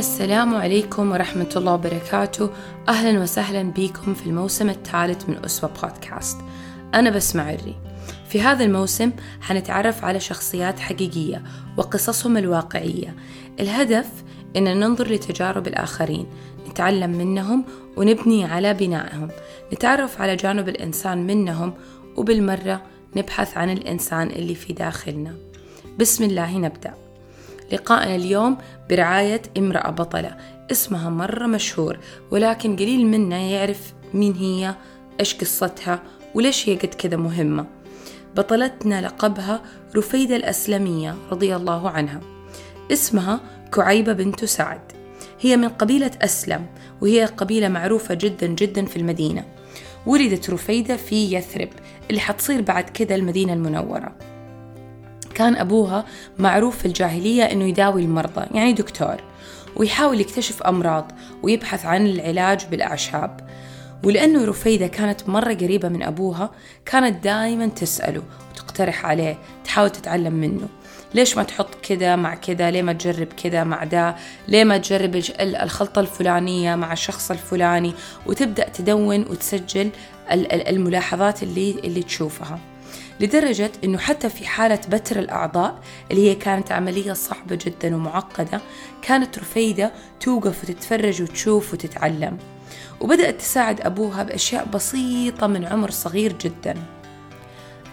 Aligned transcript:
السلام 0.00 0.54
عليكم 0.54 1.12
ورحمة 1.12 1.48
الله 1.56 1.74
وبركاته. 1.74 2.50
أهلا 2.88 3.20
وسهلا 3.20 3.62
بكم 3.62 4.14
في 4.14 4.26
الموسم 4.26 4.70
الثالث 4.70 5.28
من 5.28 5.44
أسوة 5.44 5.70
بودكاست. 5.82 6.38
أنا 6.94 7.10
بسمع 7.10 7.50
الري 7.50 7.76
في 8.28 8.40
هذا 8.42 8.64
الموسم 8.64 9.12
حنتعرف 9.40 10.04
على 10.04 10.20
شخصيات 10.20 10.78
حقيقية 10.78 11.42
وقصصهم 11.76 12.36
الواقعية. 12.36 13.14
الهدف 13.60 14.06
إن 14.56 14.80
ننظر 14.80 15.12
لتجارب 15.12 15.66
الآخرين 15.66 16.26
نتعلم 16.70 17.10
منهم 17.10 17.64
ونبني 17.96 18.44
على 18.44 18.74
بنائهم 18.74 19.28
نتعرف 19.72 20.20
على 20.20 20.36
جانب 20.36 20.68
الإنسان 20.68 21.26
منهم 21.26 21.74
وبالمرة 22.16 22.82
نبحث 23.16 23.56
عن 23.56 23.70
الإنسان 23.70 24.30
اللي 24.30 24.54
في 24.54 24.72
داخلنا. 24.72 25.34
بسم 25.98 26.24
الله 26.24 26.58
نبدأ. 26.58 27.09
لقاءنا 27.72 28.14
اليوم 28.16 28.58
برعاية 28.90 29.42
امرأة 29.58 29.90
بطلة. 29.90 30.36
اسمها 30.72 31.10
مرة 31.10 31.46
مشهور 31.46 31.98
ولكن 32.30 32.76
قليل 32.76 33.06
منا 33.06 33.38
يعرف 33.38 33.92
مين 34.14 34.34
هي 34.34 34.74
إيش 35.20 35.34
قصتها 35.34 36.02
وليش 36.34 36.68
هي 36.68 36.76
قد 36.76 36.94
كذا 36.94 37.16
مهمة. 37.16 37.66
بطلتنا 38.36 39.00
لقبها 39.00 39.62
رفيدة 39.96 40.36
الأسلمية 40.36 41.14
رضي 41.30 41.56
الله 41.56 41.90
عنها. 41.90 42.20
اسمها 42.92 43.40
كعيبة 43.72 44.12
بنت 44.12 44.44
سعد. 44.44 44.80
هي 45.40 45.56
من 45.56 45.68
قبيلة 45.68 46.10
أسلم 46.22 46.66
وهي 47.00 47.24
قبيلة 47.24 47.68
معروفة 47.68 48.14
جدا 48.14 48.46
جدا 48.46 48.86
في 48.86 48.96
المدينة. 48.96 49.44
ولدت 50.06 50.50
رفيدة 50.50 50.96
في 50.96 51.34
يثرب 51.34 51.68
اللي 52.10 52.20
حتصير 52.20 52.60
بعد 52.60 52.90
كده 52.90 53.14
المدينة 53.14 53.52
المنورة. 53.52 54.29
كان 55.34 55.56
أبوها 55.56 56.04
معروف 56.38 56.78
في 56.78 56.86
الجاهلية 56.86 57.42
أنه 57.42 57.64
يداوي 57.64 58.02
المرضى 58.02 58.46
يعني 58.54 58.72
دكتور. 58.72 59.16
ويحاول 59.76 60.20
يكتشف 60.20 60.62
أمراض 60.62 61.12
ويبحث 61.42 61.86
عن 61.86 62.06
العلاج 62.06 62.66
بالأعشاب. 62.70 63.50
ولأنه 64.04 64.44
رفيدة 64.44 64.86
كانت 64.86 65.28
مرة 65.28 65.54
قريبة 65.54 65.88
من 65.88 66.02
أبوها 66.02 66.50
كانت 66.84 67.24
دائما 67.24 67.66
تسأله 67.66 68.22
وتقترح 68.50 69.06
عليه 69.06 69.38
تحاول 69.64 69.90
تتعلم 69.90 70.32
منه. 70.32 70.68
ليش 71.14 71.36
ما 71.36 71.42
تحط 71.42 71.74
كذا 71.82 72.16
مع 72.16 72.34
كذا؟ 72.34 72.70
ليه 72.70 72.82
ما 72.82 72.92
تجرب 72.92 73.26
كذا 73.26 73.64
مع 73.64 73.84
ده؟ 73.84 74.16
ليه 74.48 74.64
ما 74.64 74.78
تجرب 74.78 75.22
الخلطة 75.40 76.00
الفلانية 76.00 76.74
مع 76.74 76.92
الشخص 76.92 77.30
الفلاني؟ 77.30 77.94
وتبدأ 78.26 78.68
تدون 78.68 79.20
وتسجل 79.20 79.90
الملاحظات 80.68 81.42
اللي 81.42 81.70
اللي 81.84 82.02
تشوفها. 82.02 82.58
لدرجة 83.20 83.72
أنه 83.84 83.98
حتى 83.98 84.28
في 84.28 84.46
حالة 84.46 84.80
بتر 84.88 85.18
الأعضاء 85.18 85.78
اللي 86.10 86.30
هي 86.30 86.34
كانت 86.34 86.72
عملية 86.72 87.12
صعبة 87.12 87.58
جدا 87.66 87.96
ومعقدة 87.96 88.60
كانت 89.02 89.38
رفيدة 89.38 89.92
توقف 90.20 90.64
وتتفرج 90.64 91.22
وتشوف 91.22 91.72
وتتعلم. 91.72 92.38
وبدأت 93.00 93.38
تساعد 93.38 93.80
أبوها 93.80 94.22
بأشياء 94.22 94.64
بسيطة 94.64 95.46
من 95.46 95.64
عمر 95.64 95.90
صغير 95.90 96.32
جدا. 96.32 96.74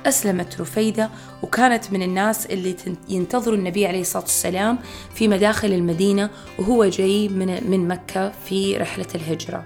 أسلمت 0.05 0.61
رفيدة 0.61 1.09
وكانت 1.43 1.91
من 1.91 2.01
الناس 2.01 2.45
اللي 2.45 2.75
ينتظروا 3.09 3.57
النبي 3.57 3.87
عليه 3.87 4.01
الصلاة 4.01 4.23
والسلام 4.23 4.79
في 5.15 5.27
مداخل 5.27 5.73
المدينة 5.73 6.29
وهو 6.59 6.85
جاي 6.85 7.29
من, 7.29 7.87
مكة 7.87 8.31
في 8.45 8.77
رحلة 8.77 9.07
الهجرة. 9.15 9.65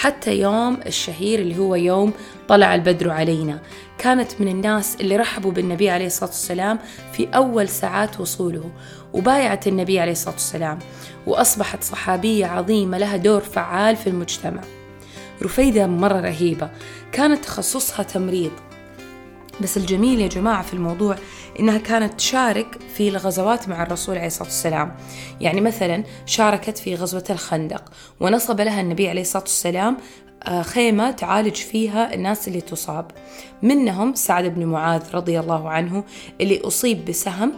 حتى 0.00 0.40
يوم 0.40 0.80
الشهير 0.86 1.38
اللي 1.38 1.58
هو 1.58 1.74
يوم 1.74 2.12
طلع 2.48 2.74
البدر 2.74 3.10
علينا. 3.10 3.60
كانت 3.98 4.40
من 4.40 4.48
الناس 4.48 4.96
اللي 5.00 5.16
رحبوا 5.16 5.52
بالنبي 5.52 5.90
عليه 5.90 6.06
الصلاة 6.06 6.30
والسلام 6.30 6.78
في 7.12 7.28
أول 7.34 7.68
ساعات 7.68 8.20
وصوله 8.20 8.70
وبايعت 9.12 9.66
النبي 9.66 10.00
عليه 10.00 10.12
الصلاة 10.12 10.34
والسلام 10.34 10.78
وأصبحت 11.26 11.82
صحابية 11.82 12.46
عظيمة 12.46 12.98
لها 12.98 13.16
دور 13.16 13.40
فعال 13.40 13.96
في 13.96 14.06
المجتمع. 14.06 14.60
رفيدة 15.42 15.86
مرة 15.86 16.20
رهيبة 16.20 16.70
كانت 17.12 17.44
تخصصها 17.44 18.02
تمريض. 18.02 18.52
بس 19.60 19.76
الجميل 19.76 20.20
يا 20.20 20.28
جماعة 20.28 20.62
في 20.62 20.74
الموضوع 20.74 21.16
إنها 21.60 21.78
كانت 21.78 22.14
تشارك 22.14 22.78
في 22.96 23.08
الغزوات 23.08 23.68
مع 23.68 23.82
الرسول 23.82 24.16
عليه 24.16 24.26
الصلاة 24.26 24.48
والسلام. 24.48 24.96
يعني 25.40 25.60
مثلا 25.60 26.04
شاركت 26.26 26.78
في 26.78 26.94
غزوة 26.94 27.24
الخندق 27.30 27.84
ونصب 28.20 28.60
لها 28.60 28.80
النبي 28.80 29.08
عليه 29.08 29.20
الصلاة 29.20 29.42
والسلام 29.42 29.96
آه، 30.42 30.62
خيمة 30.62 31.10
تعالج 31.10 31.54
فيها 31.56 32.14
الناس 32.14 32.48
اللي 32.48 32.60
تصاب. 32.60 33.10
منهم 33.62 34.14
سعد 34.14 34.44
بن 34.44 34.64
معاذ 34.64 35.02
رضي 35.14 35.40
الله 35.40 35.70
عنه 35.70 36.04
اللي 36.40 36.60
أصيب 36.60 37.04
بسهم 37.04 37.52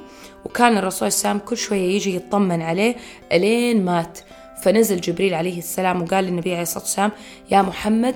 وكان 0.45 0.77
الرسول 0.77 1.09
السلام 1.09 1.39
كل 1.39 1.57
شوية 1.57 1.95
يجي 1.95 2.17
يطمن 2.17 2.63
عليه 2.63 2.97
ألين 3.33 3.85
مات. 3.85 4.19
فنزل 4.63 5.01
جبريل 5.01 5.35
عليه 5.35 5.59
السلام 5.59 6.03
وقال 6.03 6.25
للنبي 6.25 6.53
عليه 6.53 6.63
الصلاة 6.63 6.85
والسلام 6.85 7.11
يا 7.51 7.63
محمد 7.63 8.15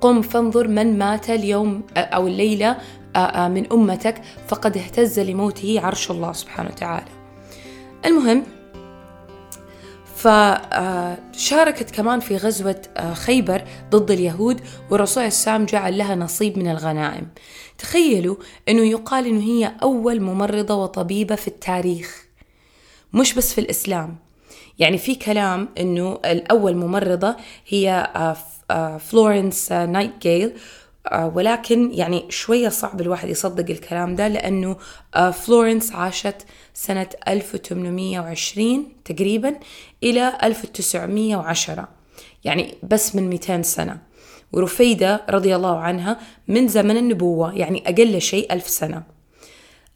قم 0.00 0.22
فانظر 0.22 0.68
من 0.68 0.98
مات 0.98 1.30
اليوم 1.30 1.82
أو 1.96 2.26
الليلة 2.26 2.76
من 3.48 3.72
أمتك 3.72 4.22
فقد 4.48 4.76
اهتز 4.76 5.20
لموته 5.20 5.80
عرش 5.80 6.10
الله 6.10 6.32
سبحانه 6.32 6.68
وتعالى. 6.68 7.06
المهم 8.06 8.44
فشاركت 10.16 11.90
كمان 11.90 12.20
في 12.20 12.36
غزوة 12.36 12.82
خيبر 13.12 13.64
ضد 13.90 14.10
اليهود 14.10 14.60
والرسول 14.90 15.24
السلام 15.24 15.66
جعل 15.66 15.98
لها 15.98 16.14
نصيب 16.14 16.58
من 16.58 16.70
الغنائم. 16.70 17.28
تخيلوا 17.78 18.36
أنه 18.68 18.82
يقال 18.82 19.26
أنه 19.26 19.40
هي 19.40 19.72
أول 19.82 20.20
ممرضة 20.20 20.74
وطبيبة 20.74 21.34
في 21.34 21.48
التاريخ. 21.48 22.24
مش 23.12 23.34
بس 23.34 23.54
في 23.54 23.60
الإسلام. 23.60 24.16
يعني 24.78 24.98
في 24.98 25.14
كلام 25.14 25.68
أنه 25.80 26.18
الأول 26.24 26.76
ممرضة 26.76 27.36
هي 27.68 28.10
فلورنس 29.00 29.72
نايتنجيل 29.72 30.48
آه، 30.48 30.52
ولكن 31.12 31.90
يعني 31.92 32.24
شوية 32.28 32.68
صعب 32.68 33.00
الواحد 33.00 33.28
يصدق 33.28 33.70
الكلام 33.70 34.14
ده 34.14 34.28
لأنه 34.28 34.76
آه، 35.14 35.30
فلورنس 35.30 35.92
عاشت 35.92 36.36
سنة 36.74 37.08
1820 37.28 38.92
تقريبا 39.04 39.54
إلى 40.02 40.38
1910 40.42 41.88
يعني 42.44 42.74
بس 42.82 43.16
من 43.16 43.30
200 43.30 43.62
سنة. 43.62 43.98
ورفيدة 44.52 45.22
رضي 45.30 45.56
الله 45.56 45.78
عنها 45.78 46.18
من 46.48 46.68
زمن 46.68 46.96
النبوة 46.96 47.54
يعني 47.54 47.82
أقل 47.86 48.20
شيء 48.20 48.52
ألف 48.52 48.68
سنة. 48.68 49.02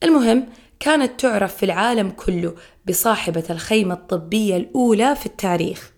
المهم 0.02 0.46
كانت 0.80 1.20
تعرف 1.20 1.56
في 1.56 1.62
العالم 1.62 2.10
كله 2.10 2.54
بصاحبة 2.88 3.44
الخيمة 3.50 3.94
الطبية 3.94 4.56
الأولى 4.56 5.16
في 5.16 5.26
التاريخ. 5.26 5.92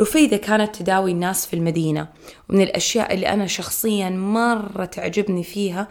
رفيدة 0.00 0.36
كانت 0.36 0.76
تداوي 0.76 1.10
الناس 1.10 1.46
في 1.46 1.54
المدينة 1.54 2.08
ومن 2.48 2.60
الأشياء 2.60 3.14
اللي 3.14 3.28
أنا 3.28 3.46
شخصيا 3.46 4.10
مرة 4.10 4.84
تعجبني 4.84 5.44
فيها 5.44 5.88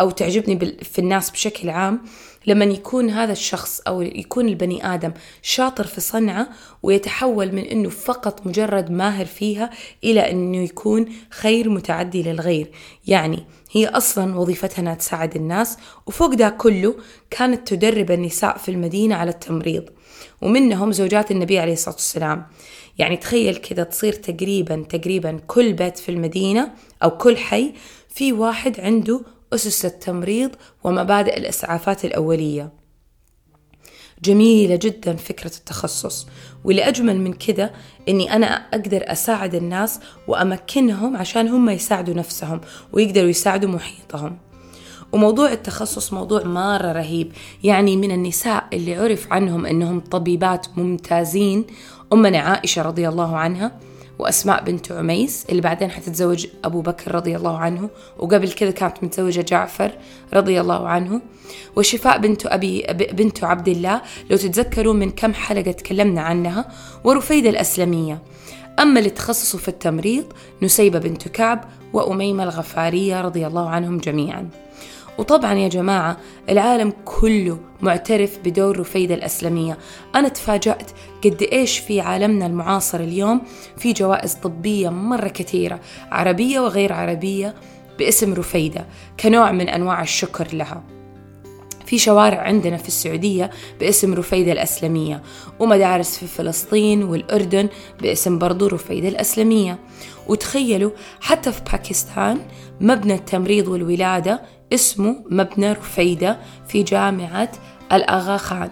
أو 0.00 0.10
تعجبني 0.10 0.76
في 0.82 0.98
الناس 0.98 1.30
بشكل 1.30 1.70
عام 1.70 2.00
لما 2.46 2.64
يكون 2.64 3.10
هذا 3.10 3.32
الشخص 3.32 3.80
أو 3.80 4.02
يكون 4.02 4.48
البني 4.48 4.94
آدم 4.94 5.12
شاطر 5.42 5.86
في 5.86 6.00
صنعة 6.00 6.48
ويتحول 6.82 7.52
من 7.52 7.64
أنه 7.64 7.88
فقط 7.88 8.46
مجرد 8.46 8.90
ماهر 8.90 9.26
فيها 9.26 9.70
إلى 10.04 10.30
أنه 10.30 10.58
يكون 10.58 11.06
خير 11.30 11.68
متعدي 11.70 12.22
للغير. 12.22 12.70
يعني 13.06 13.44
هي 13.72 13.86
أصلا 13.86 14.38
وظيفتها 14.38 14.80
أنها 14.80 14.94
تساعد 14.94 15.36
الناس 15.36 15.78
وفوق 16.06 16.34
ده 16.34 16.48
كله 16.48 16.94
كانت 17.30 17.68
تدرب 17.68 18.10
النساء 18.10 18.58
في 18.58 18.70
المدينة 18.70 19.14
على 19.14 19.30
التمريض 19.30 19.84
ومنهم 20.42 20.92
زوجات 20.92 21.30
النبي 21.30 21.58
عليه 21.58 21.72
الصلاة 21.72 21.94
والسلام. 21.94 22.46
يعني 22.98 23.16
تخيل 23.16 23.56
كذا 23.56 23.84
تصير 23.84 24.12
تقريبا 24.12 24.84
تقريبا 24.88 25.40
كل 25.46 25.72
بيت 25.72 25.98
في 25.98 26.08
المدينة 26.08 26.72
أو 27.02 27.10
كل 27.10 27.36
حي 27.36 27.72
في 28.08 28.32
واحد 28.32 28.80
عنده 28.80 29.20
أسس 29.54 29.84
التمريض 29.84 30.50
ومبادئ 30.84 31.38
الإسعافات 31.38 32.04
الأولية. 32.04 32.72
جميلة 34.24 34.78
جدا 34.82 35.16
فكرة 35.16 35.52
التخصص 35.56 36.26
واللي 36.64 36.88
أجمل 36.88 37.20
من 37.20 37.32
كده 37.32 37.72
إني 38.08 38.36
أنا 38.36 38.46
أقدر 38.46 39.02
أساعد 39.06 39.54
الناس 39.54 40.00
وأمكنهم 40.28 41.16
عشان 41.16 41.48
هم 41.48 41.70
يساعدوا 41.70 42.14
نفسهم 42.14 42.60
ويقدروا 42.92 43.28
يساعدوا 43.28 43.70
محيطهم. 43.70 44.38
وموضوع 45.12 45.52
التخصص 45.52 46.12
موضوع 46.12 46.42
مرة 46.44 46.92
رهيب 46.92 47.32
يعني 47.64 47.96
من 47.96 48.10
النساء 48.10 48.64
اللي 48.72 48.96
عرف 48.96 49.32
عنهم 49.32 49.66
أنهم 49.66 50.00
طبيبات 50.00 50.66
ممتازين. 50.76 51.64
أمنا 52.12 52.38
عائشة 52.38 52.82
رضي 52.82 53.08
الله 53.08 53.36
عنها 53.36 53.80
وأسماء 54.22 54.64
بنت 54.64 54.92
عميس 54.92 55.46
اللي 55.50 55.62
بعدين 55.62 55.90
حتتزوج 55.90 56.46
أبو 56.64 56.80
بكر 56.80 57.14
رضي 57.14 57.36
الله 57.36 57.58
عنه 57.58 57.90
وقبل 58.18 58.52
كذا 58.52 58.70
كانت 58.70 59.04
متزوجة 59.04 59.40
جعفر 59.40 59.92
رضي 60.34 60.60
الله 60.60 60.88
عنه. 60.88 61.20
وشفاء 61.76 62.18
بنت 62.18 62.46
أبي 62.46 62.86
بنت 63.12 63.44
عبد 63.44 63.68
الله 63.68 64.02
لو 64.30 64.36
تتذكروا 64.36 64.94
من 64.94 65.10
كم 65.10 65.34
حلقة 65.34 65.72
تكلمنا 65.72 66.20
عنها 66.20 66.68
ورفيدة 67.04 67.50
الأسلمية. 67.50 68.22
أما 68.78 68.98
اللي 68.98 69.10
تخصصوا 69.10 69.60
في 69.60 69.68
التمريض 69.68 70.24
نسيبة 70.62 70.98
بنت 70.98 71.28
كعب 71.28 71.64
وأميمة 71.92 72.42
الغفارية 72.42 73.20
رضي 73.20 73.46
الله 73.46 73.68
عنهم 73.68 73.98
جميعاً. 73.98 74.48
وطبعا 75.18 75.54
يا 75.54 75.68
جماعة 75.68 76.16
العالم 76.48 76.92
كله 77.04 77.58
معترف 77.80 78.38
بدور 78.44 78.80
رفيدة 78.80 79.14
الأسلمية. 79.14 79.78
أنا 80.14 80.28
تفاجأت 80.28 80.90
قد 81.24 81.48
إيش 81.52 81.78
في 81.78 82.00
عالمنا 82.00 82.46
المعاصر 82.46 83.00
اليوم 83.00 83.42
في 83.76 83.92
جوائز 83.92 84.34
طبية 84.34 84.88
مرة 84.88 85.28
كثيرة 85.28 85.80
عربية 86.12 86.60
وغير 86.60 86.92
عربية 86.92 87.54
باسم 87.98 88.34
رفيدة 88.34 88.86
كنوع 89.20 89.52
من 89.52 89.68
أنواع 89.68 90.02
الشكر 90.02 90.48
لها. 90.52 90.82
في 91.86 91.98
شوارع 91.98 92.40
عندنا 92.40 92.76
في 92.76 92.88
السعودية 92.88 93.50
باسم 93.80 94.14
رفيدة 94.14 94.52
الأسلمية 94.52 95.22
ومدارس 95.60 96.18
في 96.18 96.26
فلسطين 96.26 97.02
والأردن 97.02 97.68
باسم 98.00 98.38
برضو 98.38 98.66
رفيدة 98.66 99.08
الأسلمية. 99.08 99.78
وتخيلوا 100.28 100.90
حتى 101.20 101.52
في 101.52 101.60
باكستان 101.72 102.38
مبنى 102.80 103.14
التمريض 103.14 103.68
والولادة 103.68 104.42
اسمه 104.72 105.24
مبنى 105.30 105.72
رفيدة 105.72 106.38
في 106.68 106.82
جامعة 106.82 107.52
الأغا 107.92 108.36
خان 108.36 108.70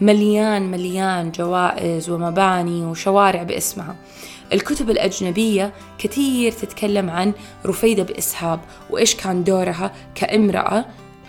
مليان 0.00 0.70
مليان 0.70 1.30
جوائز 1.30 2.10
ومباني 2.10 2.84
وشوارع 2.84 3.42
باسمها. 3.42 3.96
الكتب 4.52 4.90
الأجنبية 4.90 5.72
كثير 5.98 6.52
تتكلم 6.52 7.10
عن 7.10 7.32
رفيدة 7.66 8.02
بإسهاب 8.02 8.60
وإيش 8.90 9.14
كان 9.14 9.44
دورها 9.44 9.92
كامرأة 10.14 10.84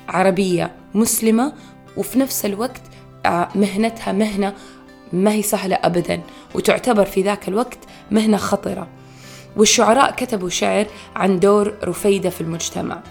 عربية 0.09 0.71
مسلمة 0.93 1.53
وفي 1.97 2.19
نفس 2.19 2.45
الوقت 2.45 2.81
آه، 3.25 3.49
مهنتها 3.55 4.11
مهنة 4.11 4.53
ما 5.13 5.31
هي 5.31 5.41
سهلة 5.41 5.79
أبدا 5.83 6.21
وتعتبر 6.55 7.05
في 7.05 7.21
ذاك 7.21 7.47
الوقت 7.47 7.79
مهنة 8.11 8.37
خطرة. 8.37 8.87
والشعراء 9.57 10.11
كتبوا 10.11 10.49
شعر 10.49 10.85
عن 11.15 11.39
دور 11.39 11.73
رفيدة 11.83 12.29
في 12.29 12.41
المجتمع. 12.41 13.01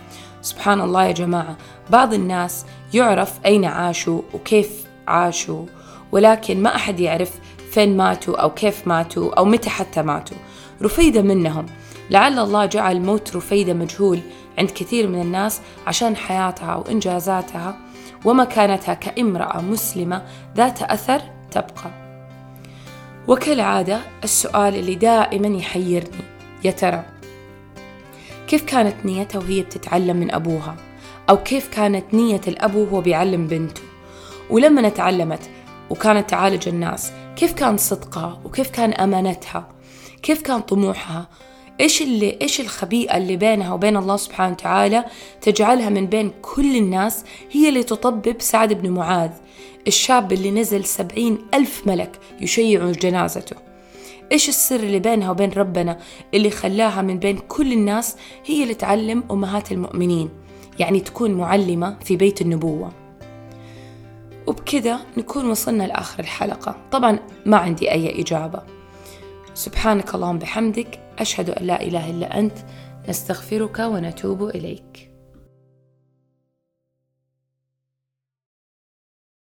سبحان 0.49 0.81
الله 0.81 1.05
يا 1.05 1.13
جماعة. 1.13 1.57
بعض 1.91 2.15
الناس 2.15 2.67
يعرف 2.95 3.33
أين 3.47 3.65
عاشوا 3.65 4.23
وكيف 4.35 4.85
عاشوا 5.09 5.67
ولكن 6.13 6.63
ما 6.63 6.75
أحد 6.75 7.01
يعرف 7.01 7.33
فين 7.71 7.97
ماتوا 7.97 8.37
أو 8.37 8.51
كيف 8.51 8.87
ماتوا 8.87 9.35
أو 9.39 9.45
متى 9.45 9.71
حتى 9.71 10.03
ماتوا. 10.03 10.37
رفيدة 10.83 11.23
منهم. 11.23 11.67
لعل 12.11 12.39
الله 12.39 12.67
جعل 12.67 13.01
موت 13.01 13.37
رفيدة 13.37 13.75
مجهول 13.75 14.21
عند 14.59 14.71
كثير 14.71 15.09
من 15.09 15.21
الناس 15.21 15.61
عشان 15.87 16.17
حياتها 16.17 16.77
وإنجازاتها 16.77 17.77
ومكانتها 18.25 18.95
كامرأة 18.95 19.61
مسلمة 19.61 20.23
ذات 20.57 20.83
أثر 20.83 21.21
تبقى. 21.51 21.91
وكالعادة 23.29 24.01
السؤال 24.25 24.75
اللي 24.75 24.95
دائما 24.95 25.49
يحيرني 25.59 26.25
يا 26.65 26.71
ترى 26.71 27.18
كيف 28.49 28.65
كانت 28.65 29.07
نيتها 29.07 29.39
وهي 29.39 29.63
بتتعلم 29.63 30.17
من 30.17 30.35
أبوها؟ 30.35 30.77
أو 31.31 31.37
كيف 31.37 31.69
كانت 31.69 32.15
نية 32.15 32.41
الأب 32.49 32.75
وهو 32.75 33.01
بيعلم 33.01 33.47
بنته؟ 33.47 33.83
ولما 34.51 34.89
تعلمت 34.89 35.51
وكانت 35.91 36.31
تعالج 36.31 36.69
الناس 36.69 37.13
كيف 37.37 37.53
كان 37.53 37.77
صدقها 37.77 38.41
وكيف 38.45 38.71
كان 38.71 38.93
أمانتها؟ 38.93 39.69
كيف 40.23 40.43
كان 40.43 40.61
طموحها؟ 40.61 41.29
إيش 41.81 42.03
اللي 42.03 42.39
إيش 42.43 42.61
الخبيئة 42.61 43.17
اللي 43.17 43.37
بينها 43.37 43.73
وبين 43.73 43.97
الله 43.97 44.17
سبحانه 44.17 44.53
وتعالى 44.53 45.05
تجعلها 45.41 45.89
من 45.89 46.07
بين 46.07 46.33
كل 46.43 46.77
الناس 46.77 47.25
هي 47.51 47.69
اللي 47.69 47.83
تطبب 47.83 48.37
سعد 48.39 48.73
بن 48.73 48.91
معاذ 48.91 49.31
الشاب 49.87 50.33
اللي 50.33 50.51
نزل 50.51 50.85
سبعين 50.85 51.39
ألف 51.55 51.87
ملك 51.87 52.19
يشيعوا 52.41 52.93
جنازته. 52.93 53.57
إيش 54.33 54.49
السر 54.49 54.81
اللي 54.81 54.99
بينها 54.99 55.31
وبين 55.31 55.53
ربنا 55.53 55.99
اللي 56.35 56.51
خلاها 56.51 57.03
من 57.03 57.19
بين 57.19 57.39
كل 57.39 57.73
الناس 57.73 58.17
هي 58.47 58.63
اللي 58.63 58.75
تعلم 58.75 59.25
أمهات 59.31 59.73
المؤمنين؟ 59.73 60.31
يعني 60.79 61.01
تكون 61.01 61.31
معلمة 61.31 61.99
في 62.01 62.17
بيت 62.17 62.41
النبوة. 62.41 62.93
وبكذا 64.47 65.01
نكون 65.17 65.51
وصلنا 65.51 65.85
لآخر 65.85 66.21
الحلقة. 66.21 66.77
طبعا 66.91 67.19
ما 67.47 67.57
عندي 67.57 67.91
أي 67.91 68.21
إجابة. 68.21 68.63
سبحانك 69.55 70.15
اللهم 70.15 70.39
بحمدك. 70.39 71.01
أشهد 71.19 71.51
أن 71.51 71.67
لا 71.67 71.83
إله 71.83 72.11
إلا 72.11 72.39
أنت. 72.39 72.59
نستغفرك 73.09 73.79
ونتوب 73.79 74.43
إليك. 74.43 75.08